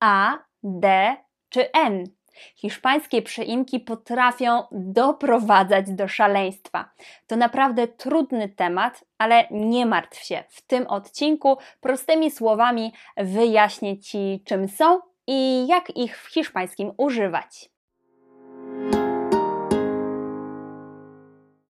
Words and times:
a, 0.00 0.38
d 0.62 1.16
czy 1.48 1.72
n. 1.72 2.04
Hiszpańskie 2.56 3.22
przyimki 3.22 3.80
potrafią 3.80 4.62
doprowadzać 4.72 5.90
do 5.90 6.08
szaleństwa. 6.08 6.90
To 7.26 7.36
naprawdę 7.36 7.88
trudny 7.88 8.48
temat, 8.48 9.04
ale 9.18 9.44
nie 9.50 9.86
martw 9.86 10.24
się. 10.24 10.44
W 10.48 10.62
tym 10.62 10.86
odcinku 10.86 11.56
prostymi 11.80 12.30
słowami 12.30 12.92
wyjaśnię 13.16 13.98
Ci, 13.98 14.42
czym 14.44 14.68
są 14.68 15.00
i 15.26 15.66
jak 15.66 15.96
ich 15.96 16.18
w 16.18 16.26
hiszpańskim 16.26 16.92
używać. 16.96 17.70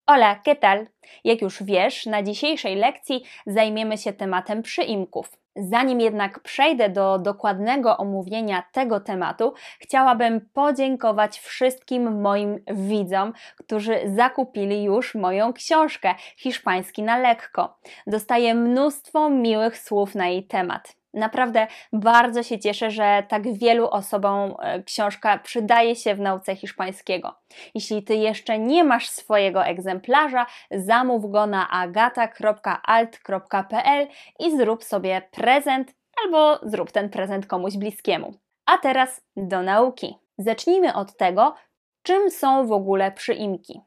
Hola, 0.08 0.40
¿qué 0.46 0.56
tal? 0.56 0.88
Jak 1.24 1.42
już 1.42 1.64
wiesz, 1.64 2.06
na 2.06 2.24
dzisiejszej 2.24 2.76
lekcji 2.76 3.24
zajmiemy 3.46 3.98
się 3.98 4.14
tematem 4.14 4.62
przyimków. 4.62 5.45
Zanim 5.56 6.02
jednak 6.02 6.40
przejdę 6.40 6.90
do 6.90 7.20
dokładnego 7.20 7.98
omówienia 7.98 8.64
tego 8.72 9.00
tematu, 9.00 9.54
chciałabym 9.80 10.50
podziękować 10.54 11.40
wszystkim 11.40 12.22
moim 12.22 12.60
widzom, 12.68 13.34
którzy 13.58 14.00
zakupili 14.06 14.84
już 14.84 15.16
moją 15.16 15.54
książkę 15.54 16.16
Hiszpański 16.38 17.04
na 17.04 17.18
lekko. 17.18 17.78
Dostaję 18.08 18.56
mnóstwo 18.56 19.30
miłych 19.30 19.78
słów 19.78 20.16
na 20.16 20.28
jej 20.28 20.48
temat. 20.48 20.96
Naprawdę 21.16 21.68
bardzo 21.94 22.44
się 22.44 22.60
cieszę, 22.60 22.92
że 22.92 23.24
tak 23.28 23.58
wielu 23.58 23.88
osobom 23.90 24.56
e, 24.60 24.84
książka 24.84 25.38
przydaje 25.38 25.96
się 25.96 26.16
w 26.16 26.20
nauce 26.20 26.56
hiszpańskiego. 26.56 27.36
Jeśli 27.76 28.04
Ty 28.04 28.16
jeszcze 28.16 28.60
nie 28.60 28.84
masz 28.84 29.10
swojego 29.10 29.66
egzemplarza, 29.66 30.46
zamów 30.72 31.32
go 31.32 31.48
na 31.48 31.70
agata.alt.pl 31.70 32.48
i 34.40 34.58
zrób 34.58 34.84
sobie 34.84 35.22
prezent 35.32 35.94
albo 36.24 36.60
zrób 36.64 36.92
ten 36.92 37.10
prezent 37.10 37.48
komuś 37.48 37.78
bliskiemu. 37.78 38.34
A 38.66 38.78
teraz 38.78 39.22
do 39.36 39.62
nauki. 39.62 40.16
Zacznijmy 40.38 40.94
od 40.94 41.18
tego, 41.18 41.56
czym 42.04 42.32
są 42.32 42.68
w 42.68 42.72
ogóle 42.72 43.12
przyimki. 43.12 43.82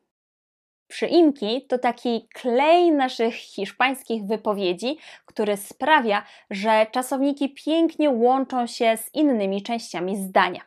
Przyimki 0.89 1.67
to 1.67 1.79
taki 1.79 2.29
klej 2.35 2.93
naszych 2.93 3.35
hiszpańskich 3.35 4.25
wypowiedzi, 4.25 4.99
który 5.27 5.57
sprawia, 5.57 6.25
że 6.51 6.87
czasowniki 6.93 7.55
pięknie 7.55 8.11
łączą 8.11 8.67
się 8.67 8.97
z 8.97 9.15
innymi 9.15 9.63
częściami 9.63 10.17
zdania. 10.17 10.61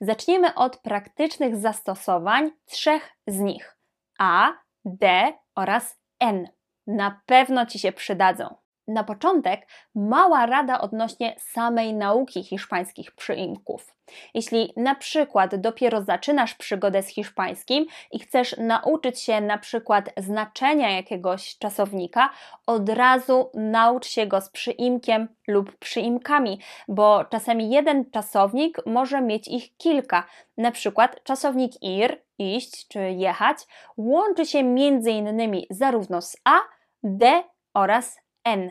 Zaczniemy 0.00 0.54
od 0.54 0.76
praktycznych 0.76 1.56
zastosowań 1.56 2.50
trzech 2.66 3.10
z 3.26 3.38
nich: 3.38 3.76
A, 4.18 4.52
D 4.84 5.32
oraz 5.54 6.00
N. 6.20 6.48
Na 6.86 7.20
pewno 7.26 7.66
Ci 7.66 7.78
się 7.78 7.92
przydadzą. 7.92 8.59
Na 8.90 9.04
początek 9.04 9.66
mała 9.94 10.46
rada 10.46 10.80
odnośnie 10.80 11.34
samej 11.38 11.94
nauki 11.94 12.44
hiszpańskich 12.44 13.12
przyimków. 13.12 13.96
Jeśli 14.34 14.72
na 14.76 14.94
przykład 14.94 15.56
dopiero 15.56 16.02
zaczynasz 16.02 16.54
przygodę 16.54 17.02
z 17.02 17.08
hiszpańskim 17.08 17.86
i 18.12 18.18
chcesz 18.18 18.56
nauczyć 18.58 19.20
się 19.20 19.40
na 19.40 19.58
przykład 19.58 20.10
znaczenia 20.16 20.90
jakiegoś 20.90 21.58
czasownika, 21.58 22.30
od 22.66 22.88
razu 22.88 23.50
naucz 23.54 24.06
się 24.06 24.26
go 24.26 24.40
z 24.40 24.50
przyimkiem 24.50 25.28
lub 25.48 25.76
przyimkami, 25.76 26.60
bo 26.88 27.24
czasami 27.24 27.70
jeden 27.70 28.10
czasownik 28.10 28.78
może 28.86 29.20
mieć 29.20 29.48
ich 29.48 29.76
kilka. 29.76 30.26
Na 30.56 30.70
przykład 30.70 31.22
czasownik 31.24 31.82
ir, 31.82 32.22
iść 32.38 32.88
czy 32.88 33.10
jechać, 33.10 33.58
łączy 33.96 34.46
się 34.46 34.62
między 34.62 35.10
innymi 35.10 35.66
zarówno 35.70 36.22
z 36.22 36.36
a, 36.44 36.58
d 37.02 37.42
oraz 37.74 38.20
n. 38.44 38.70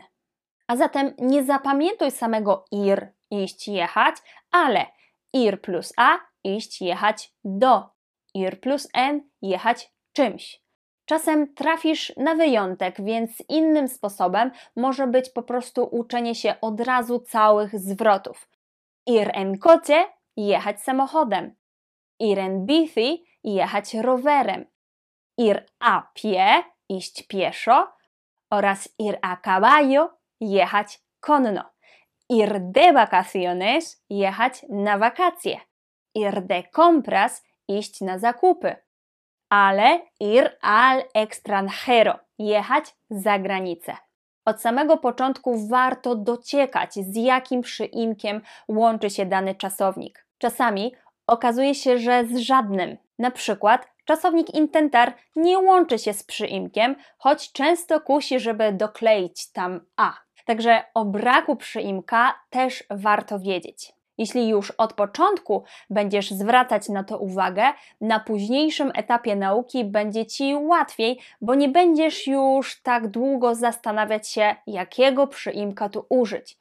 A 0.70 0.76
zatem 0.76 1.14
nie 1.18 1.44
zapamiętuj 1.44 2.10
samego 2.10 2.64
ir, 2.70 3.12
iść, 3.30 3.68
jechać, 3.68 4.16
ale 4.50 4.86
ir 5.32 5.60
plus 5.60 5.92
a, 5.96 6.18
iść, 6.44 6.82
jechać 6.82 7.34
do, 7.44 7.90
ir 8.34 8.60
plus 8.60 8.88
n, 8.94 9.20
jechać 9.42 9.92
czymś. 10.12 10.62
Czasem 11.04 11.54
trafisz 11.54 12.12
na 12.16 12.34
wyjątek, 12.34 13.04
więc 13.04 13.30
innym 13.48 13.88
sposobem 13.88 14.50
może 14.76 15.06
być 15.06 15.30
po 15.30 15.42
prostu 15.42 15.84
uczenie 15.84 16.34
się 16.34 16.54
od 16.60 16.80
razu 16.80 17.20
całych 17.20 17.80
zwrotów. 17.80 18.48
Ir 19.06 19.30
en 19.34 19.58
coche, 19.58 20.04
jechać 20.36 20.82
samochodem. 20.82 21.54
Ir 22.20 22.38
en 22.38 22.66
bici, 22.66 23.24
jechać 23.44 23.94
rowerem. 23.94 24.66
Ir 25.38 25.66
a 25.78 26.10
pie, 26.14 26.64
iść 26.88 27.26
pieszo 27.26 27.92
oraz 28.50 28.88
ir 28.98 29.18
a 29.22 29.36
caballo, 29.36 30.19
jechać 30.40 31.00
konno. 31.20 31.62
Ir 32.28 32.60
de 32.60 32.92
vacaciones, 32.92 34.04
jechać 34.10 34.64
na 34.68 34.98
wakacje. 34.98 35.60
Ir 36.14 36.46
de 36.46 36.62
compras, 36.76 37.44
iść 37.68 38.00
na 38.00 38.18
zakupy. 38.18 38.76
Ale 39.48 40.00
ir 40.20 40.58
al 40.62 41.02
extranjero, 41.14 42.18
jechać 42.38 42.96
za 43.10 43.38
granicę. 43.38 43.96
Od 44.44 44.60
samego 44.60 44.96
początku 44.96 45.68
warto 45.68 46.14
dociekać, 46.16 46.94
z 46.94 47.16
jakim 47.16 47.60
przyimkiem 47.62 48.40
łączy 48.68 49.10
się 49.10 49.26
dany 49.26 49.54
czasownik. 49.54 50.26
Czasami 50.38 50.94
okazuje 51.26 51.74
się, 51.74 51.98
że 51.98 52.24
z 52.24 52.36
żadnym. 52.36 52.96
Na 53.18 53.30
przykład 53.30 53.88
czasownik 54.04 54.54
intentar 54.54 55.14
nie 55.36 55.58
łączy 55.58 55.98
się 55.98 56.12
z 56.12 56.24
przyimkiem, 56.24 56.96
choć 57.18 57.52
często 57.52 58.00
kusi, 58.00 58.40
żeby 58.40 58.72
dokleić 58.72 59.52
tam 59.52 59.80
a. 59.96 60.12
Także 60.50 60.82
o 60.94 61.04
braku 61.04 61.56
przyimka 61.56 62.34
też 62.50 62.84
warto 62.90 63.38
wiedzieć. 63.38 63.92
Jeśli 64.18 64.48
już 64.48 64.70
od 64.70 64.92
początku 64.92 65.64
będziesz 65.90 66.30
zwracać 66.30 66.88
na 66.88 67.04
to 67.04 67.18
uwagę, 67.18 67.62
na 68.00 68.20
późniejszym 68.20 68.92
etapie 68.94 69.36
nauki 69.36 69.84
będzie 69.84 70.26
ci 70.26 70.54
łatwiej, 70.54 71.18
bo 71.40 71.54
nie 71.54 71.68
będziesz 71.68 72.26
już 72.26 72.82
tak 72.82 73.08
długo 73.08 73.54
zastanawiać 73.54 74.28
się, 74.28 74.56
jakiego 74.66 75.26
przyimka 75.26 75.88
tu 75.88 76.06
użyć. 76.08 76.58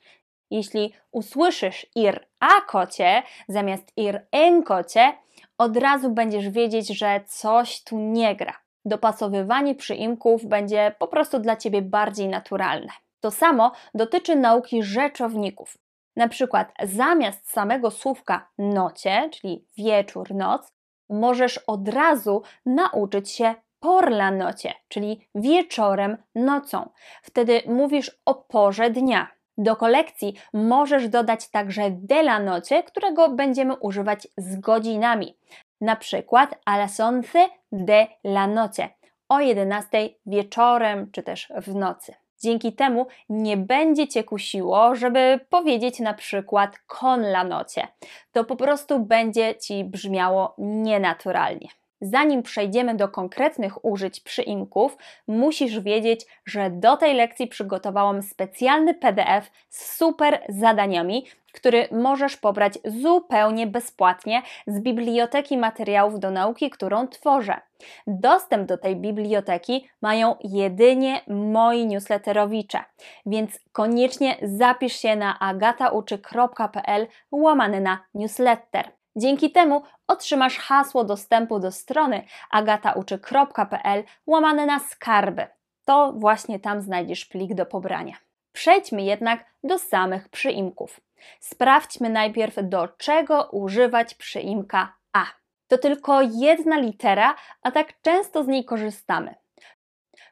Jeśli 0.52 0.94
usłyszysz 1.12 1.86
ir 1.96 2.28
a 2.40 2.62
kocie 2.62 3.24
zamiast 3.48 3.94
ir 3.98 4.22
en 4.32 4.64
kocie, 4.64 5.14
od 5.58 5.78
razu 5.78 6.10
będziesz 6.10 6.50
wiedzieć, 6.50 6.88
że 6.88 7.22
coś 7.28 7.84
tu 7.84 8.00
nie 8.00 8.36
gra. 8.36 8.54
Dopasowywanie 8.86 9.76
przyimków 9.76 10.46
będzie 10.46 10.96
po 11.00 11.08
prostu 11.08 11.40
dla 11.40 11.56
ciebie 11.56 11.82
bardziej 11.82 12.28
naturalne. 12.28 12.92
To 13.20 13.32
samo 13.32 13.72
dotyczy 13.94 14.36
nauki 14.36 14.84
rzeczowników. 14.84 15.78
Na 16.16 16.28
przykład 16.28 16.74
zamiast 16.84 17.52
samego 17.52 17.92
słówka 17.92 18.50
nocie, 18.58 19.30
czyli 19.30 19.66
wieczór, 19.78 20.36
noc, 20.36 20.74
możesz 21.10 21.58
od 21.58 21.88
razu 21.88 22.42
nauczyć 22.66 23.32
się 23.32 23.56
por 23.80 24.12
nocie, 24.32 24.74
czyli 24.88 25.30
wieczorem, 25.36 26.18
nocą. 26.36 26.90
Wtedy 27.24 27.62
mówisz 27.68 28.22
o 28.26 28.36
porze 28.36 28.90
dnia. 28.90 29.28
Do 29.58 29.76
kolekcji 29.76 30.34
możesz 30.54 31.10
dodać 31.10 31.50
także 31.50 31.92
de 31.92 32.20
la 32.20 32.40
noche, 32.40 32.84
którego 32.84 33.30
będziemy 33.30 33.76
używać 33.76 34.28
z 34.38 34.60
godzinami. 34.60 35.38
Na 35.82 35.96
przykład 35.96 36.56
a 36.66 36.78
las 36.78 37.00
once 37.00 37.50
de 37.72 38.08
la 38.24 38.48
noche, 38.48 38.90
o 39.30 39.40
11 39.40 40.10
wieczorem 40.26 41.12
czy 41.12 41.24
też 41.24 41.52
w 41.58 41.76
nocy. 41.76 42.14
Dzięki 42.40 42.74
temu 42.74 43.08
nie 43.30 43.58
będzie 43.58 44.08
cię 44.08 44.24
kusiło, 44.24 44.96
żeby 44.96 45.40
powiedzieć 45.50 46.00
na 46.00 46.14
przykład 46.14 46.80
con 46.88 47.22
la 47.22 47.44
nocie. 47.44 47.88
To 48.32 48.44
po 48.44 48.56
prostu 48.56 49.00
będzie 49.00 49.56
ci 49.56 49.84
brzmiało 49.84 50.56
nienaturalnie. 50.58 51.68
Zanim 52.02 52.44
przejdziemy 52.44 52.96
do 52.96 53.08
konkretnych 53.08 53.86
użyć 53.86 54.20
przyimków, 54.20 54.98
musisz 55.28 55.80
wiedzieć, 55.80 56.26
że 56.46 56.70
do 56.70 56.98
tej 56.98 57.16
lekcji 57.16 57.48
przygotowałam 57.48 58.22
specjalny 58.22 58.94
PDF 58.94 59.52
z 59.70 59.98
super 59.98 60.40
zadaniami, 60.50 61.26
który 61.54 61.88
możesz 61.92 62.38
pobrać 62.38 62.80
zupełnie 62.86 63.68
bezpłatnie 63.68 64.42
z 64.68 64.80
biblioteki 64.80 65.58
materiałów 65.58 66.20
do 66.20 66.32
nauki, 66.32 66.70
którą 66.70 67.08
tworzę. 67.08 67.62
Dostęp 68.08 68.68
do 68.68 68.78
tej 68.78 68.96
biblioteki 68.96 69.90
mają 70.02 70.36
jedynie 70.44 71.22
moi 71.28 71.88
newsletterowicze, 71.88 72.84
więc 73.26 73.60
koniecznie 73.72 74.38
zapisz 74.42 74.94
się 74.94 75.16
na 75.16 75.40
agatauczy.pl 75.40 77.08
łamany 77.32 77.82
na 77.82 78.00
newsletter. 78.14 78.99
Dzięki 79.20 79.52
temu 79.52 79.84
otrzymasz 80.08 80.58
hasło 80.58 81.04
dostępu 81.04 81.60
do 81.60 81.72
strony 81.72 82.24
agatauczy.pl 82.52 84.04
łamane 84.28 84.66
na 84.66 84.80
skarby. 84.80 85.48
To 85.86 86.14
właśnie 86.16 86.60
tam 86.60 86.82
znajdziesz 86.82 87.26
plik 87.26 87.54
do 87.54 87.66
pobrania. 87.66 88.16
Przejdźmy 88.52 89.02
jednak 89.02 89.46
do 89.64 89.78
samych 89.78 90.30
przyimków. 90.30 91.00
Sprawdźmy 91.40 92.10
najpierw, 92.10 92.56
do 92.64 92.88
czego 92.88 93.50
używać 93.52 94.16
przyimka 94.16 94.94
a. 95.14 95.26
To 95.68 95.78
tylko 95.78 96.22
jedna 96.22 96.78
litera, 96.78 97.36
a 97.62 97.72
tak 97.72 98.02
często 98.02 98.44
z 98.44 98.48
niej 98.48 98.66
korzystamy. 98.66 99.36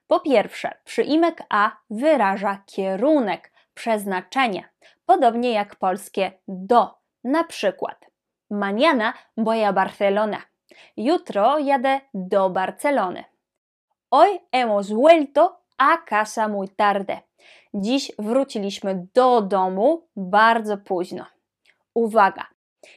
Po 0.07 0.19
pierwsze, 0.19 0.77
przyimek 0.83 1.43
a 1.49 1.71
wyraża 1.89 2.63
kierunek, 2.65 3.51
przeznaczenie, 3.73 4.69
podobnie 5.05 5.51
jak 5.51 5.75
polskie 5.75 6.31
do 6.47 6.97
Na 7.23 7.43
przykład 7.43 8.06
Mañana 8.49 9.13
voy 9.35 9.63
a 9.63 9.71
Barcelona. 9.71 10.49
Jutro 10.95 11.59
jadę 11.59 12.01
do 12.13 12.49
Barcelony. 12.49 13.25
Hoy 14.09 14.39
hemos 14.51 14.89
vuelto 14.89 15.61
a 15.77 15.97
casa 16.05 16.47
muy 16.47 16.67
tarde. 16.69 17.21
Dziś 17.73 18.11
wróciliśmy 18.19 19.07
do 19.13 19.41
domu 19.41 20.07
bardzo 20.15 20.77
późno. 20.77 21.25
Uwaga! 21.94 22.47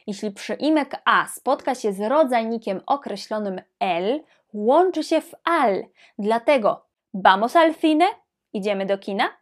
Jeśli 0.07 0.31
przyimek 0.31 1.01
a 1.05 1.27
spotka 1.27 1.75
się 1.75 1.93
z 1.93 2.01
rodzajnikiem 2.01 2.81
określonym 2.85 3.61
l, 3.79 4.23
łączy 4.53 5.03
się 5.03 5.21
w 5.21 5.35
al. 5.43 5.85
Dlatego 6.19 6.85
vamos 7.13 7.55
al 7.55 7.75
cine? 7.75 8.05
Idziemy 8.53 8.85
do 8.85 8.97
kina? 8.97 9.40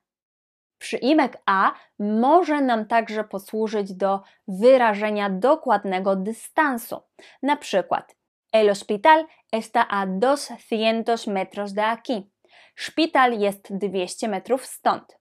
Przyimek 0.79 1.37
a 1.45 1.73
może 1.99 2.61
nam 2.61 2.85
także 2.85 3.23
posłużyć 3.23 3.93
do 3.93 4.21
wyrażenia 4.47 5.29
dokładnego 5.29 6.15
dystansu. 6.15 7.01
Na 7.43 7.55
przykład 7.55 8.19
El 8.51 8.69
hospital 8.69 9.27
está 9.51 9.85
a 9.87 10.05
200 10.07 11.27
metros 11.27 11.73
de 11.73 11.85
aquí. 11.85 12.31
Szpital 12.75 13.39
jest 13.39 13.77
200 13.77 14.27
metrów 14.27 14.65
stąd. 14.65 15.19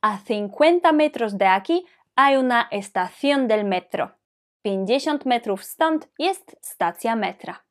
A 0.00 0.18
50 0.18 0.92
metros 0.92 1.34
de 1.34 1.48
aquí 1.48 1.84
hay 2.16 2.36
una 2.36 2.68
estación 2.70 3.48
del 3.48 3.64
metro. 3.64 4.10
50 4.62 5.26
metrów 5.26 5.64
stąd 5.64 6.08
jest 6.18 6.56
stacja 6.60 7.16
metra. 7.16 7.64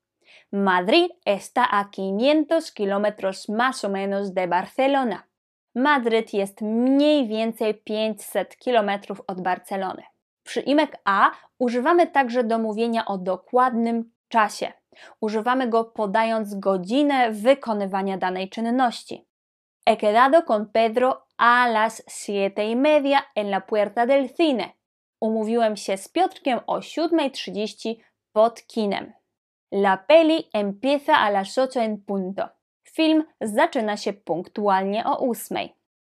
Madrid 0.51 1.11
está 1.25 1.63
a 1.63 1.85
500 1.85 2.71
kilómetros 2.73 3.49
más 3.49 3.85
o 3.85 3.89
menos 3.89 4.33
de 4.33 4.47
Barcelona. 4.47 5.28
Madryt 5.75 6.33
jest 6.33 6.61
mniej 6.61 7.27
więcej 7.27 7.73
500 7.73 8.57
kilometrów 8.57 9.21
od 9.27 9.41
Barcelony. 9.41 10.03
Przyimek 10.43 10.97
a 11.05 11.31
używamy 11.59 12.07
także 12.07 12.43
do 12.43 12.59
mówienia 12.59 13.05
o 13.05 13.17
dokładnym 13.17 14.11
czasie. 14.27 14.73
Używamy 15.21 15.67
go 15.67 15.85
podając 15.85 16.55
godzinę 16.55 17.31
wykonywania 17.31 18.17
danej 18.17 18.49
czynności. 18.49 19.25
He 19.87 19.97
quedado 19.97 20.43
con 20.43 20.71
Pedro 20.71 21.25
a 21.37 21.67
las 21.67 22.03
siete 22.07 22.71
y 22.71 22.75
media 22.75 23.21
en 23.35 23.49
la 23.49 23.61
puerta 23.61 24.05
del 24.05 24.29
cine. 24.29 24.69
Umówiłem 25.21 25.77
się 25.77 25.97
z 25.97 26.07
Piotrkiem 26.07 26.59
o 26.67 26.79
7.30 26.79 27.95
pod 28.33 28.61
kinem. 28.67 29.13
La 29.71 29.97
peli 29.97 30.49
empieza 30.53 31.17
a 31.17 31.29
las 31.29 31.57
ocho 31.57 31.79
en 31.79 31.97
punto. 31.97 32.58
Film 32.83 33.23
zaczyna 33.41 33.97
się 33.97 34.13
punktualnie 34.13 35.05
o 35.05 35.29
8. 35.29 35.57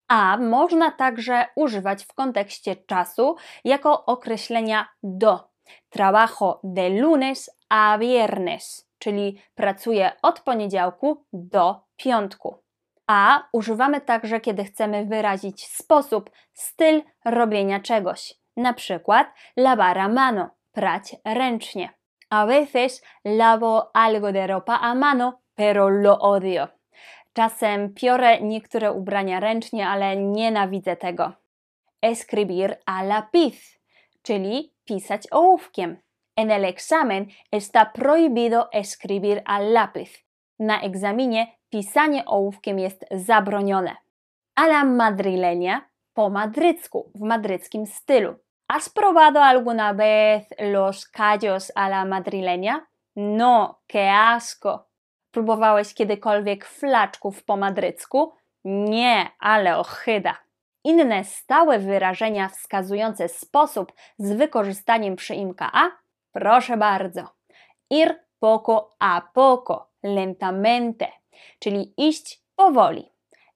A 0.08 0.38
można 0.38 0.92
także 0.92 1.46
używać 1.56 2.06
w 2.06 2.14
kontekście 2.14 2.76
czasu 2.76 3.36
jako 3.64 4.06
określenia 4.06 4.88
do. 5.04 5.54
Trabajo 5.90 6.60
de 6.64 6.90
lunes 6.90 7.50
a 7.70 7.98
viernes, 7.98 8.90
czyli 9.00 9.42
pracuję 9.56 10.12
od 10.22 10.40
poniedziałku 10.40 11.26
do 11.34 11.82
piątku. 11.96 12.64
A 13.08 13.48
używamy 13.54 14.02
także, 14.02 14.40
kiedy 14.40 14.64
chcemy 14.64 15.06
wyrazić 15.06 15.68
sposób, 15.68 16.30
styl 16.54 17.02
robienia 17.26 17.80
czegoś. 17.80 18.34
Na 18.58 18.74
przykład 18.74 19.34
lavar 19.58 20.00
a 20.00 20.08
mano, 20.08 20.50
prać 20.72 21.16
ręcznie. 21.26 21.90
A 22.30 22.46
veces 22.46 23.02
lavo 23.26 23.92
algo 23.94 24.32
de 24.32 24.48
ropa 24.48 24.80
a 24.82 24.96
mano, 24.96 25.43
pero 25.56 25.90
lo 25.90 26.20
odio. 26.20 26.68
Czasem 27.34 27.94
piorę 27.94 28.42
niektóre 28.42 28.92
ubrania 28.92 29.40
ręcznie, 29.40 29.88
ale 29.88 30.18
nienawidzę 30.18 30.96
tego. 30.96 31.34
Escribir 32.02 32.78
a 32.86 33.04
lápiz, 33.04 33.80
czyli 34.22 34.74
pisać 34.86 35.28
ołówkiem. 35.32 35.98
En 36.36 36.52
el 36.52 36.66
examen 36.66 37.26
está 37.52 37.86
prohibido 37.86 38.72
escribir 38.72 39.42
al 39.46 39.72
lápiz. 39.72 40.24
Na 40.60 40.82
egzaminie 40.82 41.48
pisanie 41.70 42.26
ołówkiem 42.26 42.80
jest 42.80 43.06
zabronione. 43.12 43.96
A 44.56 44.66
la 44.66 44.84
madrileña 44.86 45.82
po 46.14 46.30
madrycku, 46.30 47.12
w 47.16 47.22
madryckim 47.22 47.86
stylu. 47.86 48.36
¿Has 48.68 48.90
probado 48.90 49.44
alguna 49.44 49.94
vez 49.94 50.48
los 50.60 51.08
callos 51.08 51.72
a 51.76 51.90
la 51.90 52.06
madrileña? 52.06 52.88
No, 53.16 53.80
qué 53.88 54.10
asco. 54.10 54.93
Próbowałeś 55.34 55.94
kiedykolwiek 55.94 56.66
flaczków 56.66 57.44
po 57.44 57.58
madrycku? 57.58 58.34
Nie, 58.66 59.28
ale 59.40 59.78
ochyda. 59.78 60.38
Inne 60.84 61.24
stałe 61.24 61.80
wyrażenia 61.80 62.50
wskazujące 62.50 63.28
sposób 63.30 63.94
z 64.18 64.34
wykorzystaniem 64.34 65.16
przyimka 65.16 65.70
a? 65.74 65.92
Proszę 66.32 66.78
bardzo. 66.78 67.30
Ir 67.90 68.20
poco 68.40 68.90
a 69.00 69.22
poco, 69.34 69.90
lentamente, 70.04 71.08
czyli 71.60 71.94
iść 71.98 72.42
powoli. 72.56 73.12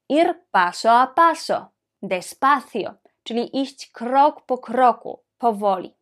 Ir 0.10 0.34
paso 0.52 0.92
a 0.92 1.08
paso, 1.08 1.66
despacio, 2.02 2.94
czyli 3.24 3.62
iść 3.62 3.92
krok 3.92 4.46
po 4.46 4.58
kroku, 4.58 5.24
powoli. 5.38 5.96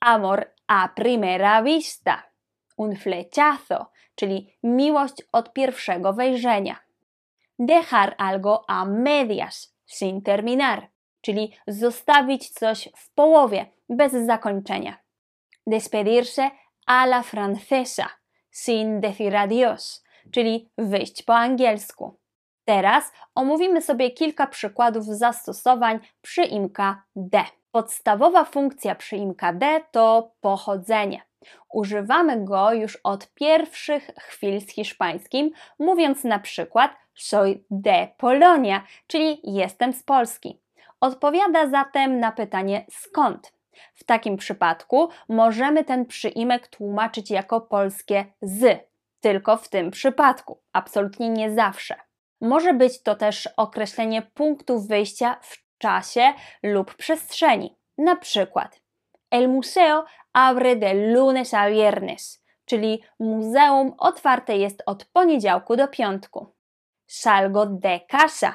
Amor 0.00 0.50
a 0.66 0.88
primera 0.88 1.62
vista, 1.62 2.22
un 2.76 2.96
flechazo, 2.96 3.86
czyli 4.14 4.56
miłość 4.62 5.22
od 5.32 5.52
pierwszego 5.52 6.12
wejrzenia. 6.12 6.76
Dejar 7.58 8.14
algo 8.18 8.64
a 8.68 8.84
medias, 8.84 9.76
sin 9.86 10.22
terminar, 10.22 10.88
czyli 11.20 11.52
zostawić 11.66 12.50
coś 12.50 12.88
w 12.96 13.14
połowie, 13.14 13.66
bez 13.88 14.12
zakończenia. 14.12 14.96
Despedirse 15.66 16.50
a 16.86 17.04
la 17.04 17.22
francesa, 17.22 18.08
sin 18.50 19.00
decir 19.00 19.36
adios, 19.36 20.04
czyli 20.30 20.70
wyjść 20.78 21.22
po 21.22 21.34
angielsku. 21.34 22.18
Teraz 22.64 23.12
omówimy 23.34 23.82
sobie 23.82 24.10
kilka 24.10 24.46
przykładów 24.46 25.04
zastosowań 25.04 25.98
przyimka 26.22 27.02
D. 27.16 27.44
Podstawowa 27.70 28.44
funkcja 28.44 28.94
przyimka 28.94 29.52
D 29.52 29.80
to 29.90 30.32
pochodzenie. 30.40 31.22
Używamy 31.72 32.44
go 32.44 32.72
już 32.72 32.96
od 32.96 33.34
pierwszych 33.34 34.10
chwil 34.18 34.60
z 34.60 34.70
hiszpańskim, 34.70 35.50
mówiąc 35.78 36.24
na 36.24 36.38
przykład 36.38 36.90
soy 37.14 37.64
de 37.70 38.08
Polonia, 38.16 38.84
czyli 39.06 39.40
jestem 39.44 39.92
z 39.92 40.02
Polski. 40.02 40.60
Odpowiada 41.00 41.68
zatem 41.68 42.20
na 42.20 42.32
pytanie 42.32 42.84
skąd. 42.90 43.52
W 43.94 44.04
takim 44.04 44.36
przypadku 44.36 45.08
możemy 45.28 45.84
ten 45.84 46.06
przyimek 46.06 46.68
tłumaczyć 46.68 47.30
jako 47.30 47.60
polskie 47.60 48.24
z, 48.42 48.88
tylko 49.20 49.56
w 49.56 49.68
tym 49.68 49.90
przypadku, 49.90 50.58
absolutnie 50.72 51.28
nie 51.28 51.50
zawsze. 51.54 51.94
Może 52.40 52.74
być 52.74 53.02
to 53.02 53.14
też 53.14 53.48
określenie 53.56 54.22
punktu 54.22 54.80
wyjścia 54.80 55.36
w 55.42 55.78
czasie 55.78 56.32
lub 56.62 56.94
przestrzeni. 56.94 57.76
Na 57.98 58.16
przykład 58.16 58.80
El 59.30 59.48
museo 59.48 60.04
abre 60.34 60.76
de 60.76 60.94
lunes 60.94 61.54
a 61.54 61.70
viernes, 61.70 62.44
czyli 62.64 63.02
muzeum 63.20 63.94
otwarte 63.98 64.56
jest 64.56 64.82
od 64.86 65.04
poniedziałku 65.04 65.76
do 65.76 65.88
piątku. 65.88 66.46
Salgo 67.06 67.66
de 67.66 68.00
casa, 68.00 68.54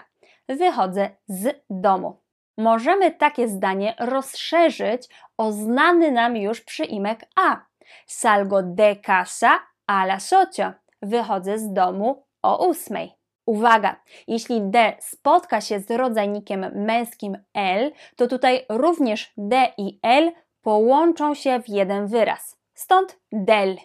wychodzę 0.50 1.10
z 1.28 1.64
domu. 1.70 2.22
Możemy 2.58 3.12
takie 3.12 3.48
zdanie 3.48 3.96
rozszerzyć 4.00 5.08
o 5.38 5.52
znany 5.52 6.12
nam 6.12 6.38
już 6.38 6.62
przyimek 6.62 7.26
a. 7.36 7.66
Salgo 8.08 8.64
de 8.64 8.96
casa 8.96 9.60
a 9.88 10.06
las 10.06 10.34
ocho, 10.34 10.74
wychodzę 11.02 11.60
z 11.60 11.74
domu 11.74 12.24
o 12.42 12.68
ósmej. 12.68 13.12
Uwaga, 13.46 13.96
jeśli 14.28 14.62
D 14.62 14.94
spotka 15.00 15.62
się 15.62 15.80
z 15.80 15.92
rodzajnikiem 15.92 16.72
męskim 16.76 17.38
L, 17.54 17.92
to 18.16 18.28
tutaj 18.28 18.66
również 18.70 19.34
D 19.38 19.68
i 19.78 20.00
L 20.04 20.32
połączą 20.70 21.34
się 21.34 21.62
w 21.62 21.70
jeden 21.70 22.08
wyraz. 22.08 22.58
Stąd 22.74 23.20
del. 23.32 23.78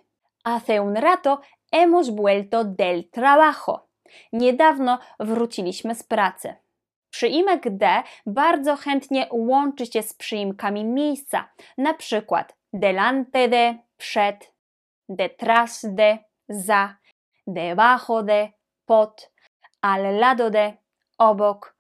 Hace 0.45 0.83
un 0.83 0.97
rato 0.97 1.41
hemos 1.73 2.11
vuelto 2.11 2.65
del 2.65 3.11
trabajo. 3.11 3.89
Niedawno 4.33 4.99
wróciliśmy 5.21 5.95
z 5.95 6.03
pracy. 6.03 6.55
Przyimek 7.11 7.77
D 7.77 8.03
bardzo 8.27 8.77
chętnie 8.77 9.29
łączy 9.31 9.87
się 9.87 10.03
z 10.03 10.15
przyimkami 10.15 10.85
miejsca, 10.85 11.49
na 11.79 11.95
przykład 11.95 12.57
delante 12.73 13.49
de, 13.49 13.79
przed, 13.97 14.53
detrás 15.09 15.95
de, 15.95 16.19
za, 16.49 16.97
debajo 17.47 18.23
de, 18.23 18.53
pod, 18.87 19.33
al 19.81 20.19
lado 20.19 20.51
de, 20.51 20.73
obok, 21.19 21.77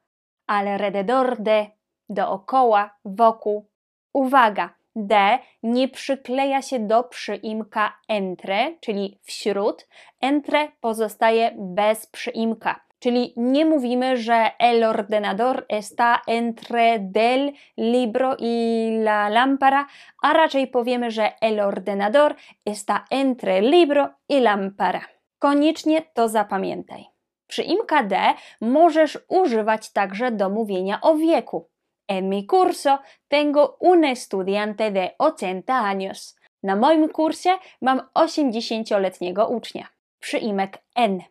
alrededor 0.47 1.37
de, 1.43 1.71
dookoła, 2.09 2.91
wokół. 3.05 3.69
Uwaga! 4.15 4.84
D 4.97 5.39
nie 5.63 5.89
przykleja 5.89 6.63
się 6.63 6.79
do 6.79 7.05
przyimka 7.05 7.99
entre, 8.09 8.75
czyli 8.81 9.19
wśród. 9.23 9.89
Entre 10.21 10.69
pozostaje 10.81 11.51
bez 11.59 12.07
przyimka, 12.07 12.85
Czyli 13.05 13.35
nie 13.37 13.65
mówimy, 13.65 14.17
że 14.17 14.51
el 14.59 14.85
ordenador 14.85 15.67
está 15.69 16.21
entre 16.27 16.99
del 16.99 17.53
libro 17.77 18.37
y 18.41 18.91
la 19.03 19.29
lámpara, 19.29 19.87
a 20.23 20.33
raczej 20.33 20.67
powiemy, 20.67 21.11
że 21.11 21.33
el 21.41 21.61
ordenador 21.61 22.35
está 22.67 23.05
entre 23.11 23.61
libro 23.61 24.09
y 24.33 24.41
lámpara. 24.41 25.01
Koniecznie 25.39 26.03
to 26.03 26.29
zapamiętaj. 26.29 27.05
Przyimka 27.47 28.03
D 28.03 28.35
możesz 28.61 29.19
używać 29.29 29.93
także 29.93 30.31
do 30.31 30.51
mówienia 30.51 31.01
o 31.01 31.17
wieku. 31.17 31.69
En 32.09 32.29
mi 32.29 32.47
curso 32.47 32.99
tengo 33.29 33.77
un 33.81 34.05
estudiante 34.05 34.91
de 34.91 35.15
80 35.19 35.73
años. 35.73 36.37
Na 36.63 36.77
moim 36.77 37.09
kursie 37.09 37.59
mam 37.81 38.03
80-letniego 38.15 39.49
ucznia. 39.49 39.89
Przyimek 40.21 40.79
N. 40.97 41.23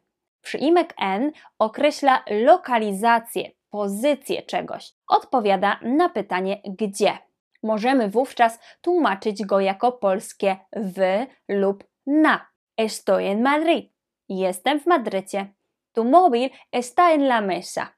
Przyimek 0.41 0.93
N 0.97 1.31
określa 1.59 2.23
lokalizację, 2.29 3.51
pozycję 3.69 4.41
czegoś. 4.41 4.93
Odpowiada 5.07 5.79
na 5.81 6.09
pytanie 6.09 6.61
gdzie. 6.65 7.17
Możemy 7.63 8.09
wówczas 8.09 8.59
tłumaczyć 8.81 9.45
go 9.45 9.59
jako 9.59 9.91
polskie 9.91 10.57
w 10.75 11.25
lub 11.49 11.83
na. 12.05 12.45
Estoy 12.77 13.25
en 13.25 13.41
Madrid. 13.41 13.93
Jestem 14.29 14.79
w 14.79 14.85
Madrycie. 14.85 15.53
Tu 15.93 16.03
móvil 16.03 16.49
está 16.71 17.11
en 17.11 17.27
la 17.27 17.41
mesa. 17.41 17.93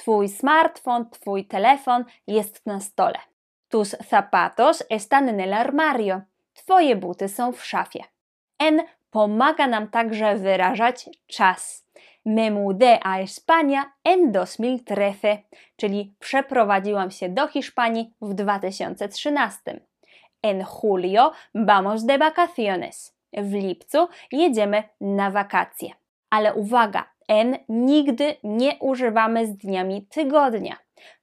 Twój 0.00 0.28
smartfon, 0.28 1.10
twój 1.10 1.44
telefon 1.44 2.04
jest 2.26 2.66
na 2.66 2.80
stole. 2.80 3.18
Tus 3.68 3.96
zapatos 4.10 4.84
están 4.90 5.28
en 5.28 5.40
el 5.40 5.52
armario. 5.52 6.20
Twoje 6.54 6.96
buty 6.96 7.28
są 7.28 7.52
w 7.52 7.64
szafie. 7.64 8.04
N 8.58 8.82
pomaga 9.10 9.66
nam 9.66 9.88
także 9.88 10.36
wyrażać 10.36 11.10
czas. 11.26 11.86
Me 12.24 12.50
mudé 12.50 12.98
a 13.02 13.18
España 13.18 13.84
en 14.04 14.32
2013, 14.32 15.38
czyli 15.76 16.14
przeprowadziłam 16.18 17.10
się 17.10 17.28
do 17.28 17.48
Hiszpanii 17.48 18.14
w 18.22 18.34
2013. 18.34 19.80
En 20.42 20.64
julio 20.82 21.32
vamos 21.54 22.04
de 22.04 22.18
vacaciones. 22.18 23.16
W 23.32 23.52
lipcu 23.52 24.08
jedziemy 24.32 24.82
na 25.00 25.30
wakacje. 25.30 25.90
Ale 26.30 26.54
uwaga, 26.54 27.04
en 27.30 27.56
nigdy 27.68 28.36
nie 28.44 28.76
używamy 28.80 29.46
z 29.46 29.56
dniami 29.56 30.06
tygodnia. 30.06 30.76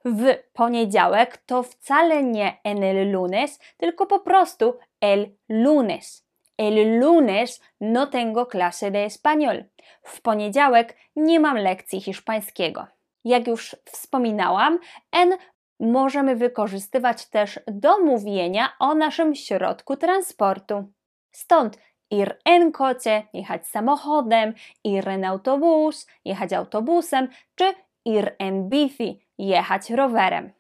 W 0.06 0.36
poniedziałek 0.54 1.38
to 1.38 1.64
wcale 1.64 2.24
nie 2.24 2.58
el 2.64 3.12
lunes, 3.12 3.60
tylko 3.78 4.06
po 4.06 4.20
prostu 4.20 4.78
el 5.02 5.36
lunes. 5.50 6.28
El 6.58 7.00
lunes 7.00 7.62
no 7.82 8.08
tengo 8.08 8.46
clase 8.46 8.92
de 8.92 9.06
español. 9.06 9.64
W 10.04 10.22
poniedziałek 10.22 10.98
nie 11.16 11.40
mam 11.40 11.58
lekcji 11.58 12.02
hiszpańskiego. 12.02 12.88
Jak 13.24 13.48
już 13.48 13.76
wspominałam, 13.86 14.80
en 15.12 15.38
możemy 15.80 16.36
wykorzystywać 16.36 17.30
też 17.30 17.60
do 17.68 18.00
mówienia 18.00 18.70
o 18.80 18.96
naszym 18.96 19.36
środku 19.36 19.98
transportu. 19.98 20.84
Stąd 21.32 21.78
ir 22.12 22.40
en 22.46 22.72
coche, 22.72 23.24
jechać 23.34 23.68
samochodem, 23.68 24.54
ir 24.84 25.10
en 25.10 25.26
autobus, 25.26 26.08
jechać 26.26 26.54
autobusem, 26.54 27.28
czy 27.56 27.74
ir 28.06 28.36
en 28.40 28.70
bici, 28.70 29.20
jechać 29.38 29.90
rowerem. 29.90 30.52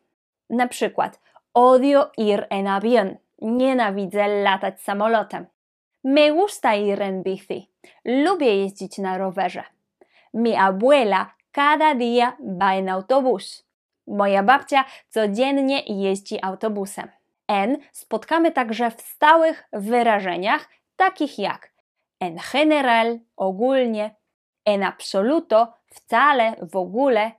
Na 0.49 0.67
przykład, 0.67 1.19
odio 1.53 2.11
ir 2.17 2.47
en 2.49 2.67
avión, 2.67 3.15
nienawidzę 3.41 4.27
latać 4.27 4.81
samolotem. 4.81 5.45
Me 6.03 6.31
gusta 6.31 6.75
ir 6.75 7.01
en 7.01 7.23
bici, 7.23 7.71
lubię 8.05 8.55
jeździć 8.55 8.97
na 8.97 9.17
rowerze. 9.17 9.63
Mi 10.33 10.55
abuela 10.55 11.33
cada 11.51 11.95
día 11.95 12.37
va 12.39 12.75
en 12.75 12.89
autobus. 12.89 13.65
Moja 14.07 14.43
babcia 14.43 14.85
codziennie 15.09 15.81
jeździ 15.87 16.39
autobusem. 16.41 17.07
En 17.47 17.77
spotkamy 17.91 18.51
także 18.51 18.91
w 18.91 19.01
stałych 19.01 19.67
wyrażeniach, 19.73 20.69
takich 20.97 21.39
jak 21.39 21.77
en 22.19 22.37
general, 22.51 23.19
ogólnie, 23.35 24.15
en 24.65 24.83
absoluto, 24.83 25.73
wcale, 25.87 26.55
w 26.61 26.75
ogóle, 26.75 27.31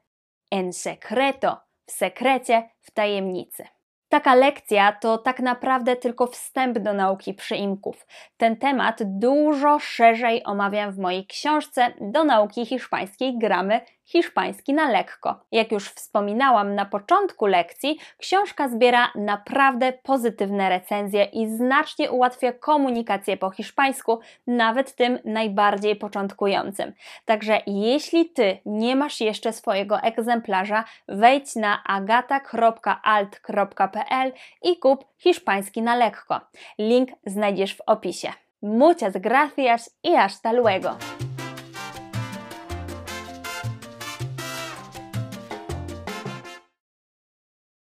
en 0.50 0.73
secreto, 0.73 1.61
w 1.87 1.91
sekrecie, 1.93 2.71
w 2.81 2.91
tajemnicy. 2.91 3.65
Taka 4.09 4.35
lekcja 4.35 4.93
to 4.93 5.19
tak 5.19 5.41
naprawdę 5.41 5.97
tylko 5.97 6.27
wstęp 6.27 6.79
do 6.79 6.93
nauki 6.93 7.35
przyimków. 7.35 8.07
Ten 8.37 8.57
temat 8.57 8.99
dużo 9.05 9.79
szerzej 9.79 10.45
omawiam 10.45 10.93
w 10.93 10.99
mojej 10.99 11.27
książce 11.27 11.93
do 12.00 12.25
nauki 12.25 12.67
hiszpańskiej 12.67 13.38
gramy 13.38 13.81
hiszpański 14.09 14.75
na 14.75 14.91
lekko. 14.91 15.41
Jak 15.53 15.73
już 15.73 15.88
wspominałam 15.88 16.75
na 16.75 16.85
początku 16.85 17.47
lekcji, 17.47 17.99
książka 18.19 18.69
zbiera 18.69 19.12
naprawdę 19.15 19.93
pozytywne 19.93 20.69
recenzje 20.69 21.25
i 21.25 21.49
znacznie 21.49 22.11
ułatwia 22.11 22.53
komunikację 22.53 23.37
po 23.37 23.50
hiszpańsku, 23.50 24.21
nawet 24.47 24.95
tym 24.95 25.19
najbardziej 25.25 25.97
początkującym. 25.97 26.93
Także 27.25 27.61
jeśli 27.67 28.31
Ty 28.31 28.59
nie 28.67 28.97
masz 28.97 29.21
jeszcze 29.21 29.53
swojego 29.53 30.00
egzemplarza, 30.00 30.85
wejdź 31.09 31.57
na 31.57 31.85
agata.alt.pl 31.85 32.33
i 34.62 34.79
kup 34.79 35.05
hiszpański 35.19 35.83
na 35.83 35.97
lekko. 35.97 36.41
Link 36.79 37.11
znajdziesz 37.27 37.77
w 37.77 37.81
opisie. 37.87 38.33
Muchas 38.62 39.17
gracias 39.17 39.91
y 40.03 40.17
hasta 40.17 40.53
luego. 40.53 41.28